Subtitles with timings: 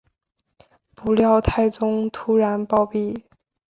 [0.95, 3.21] 不料太宗突然暴毙。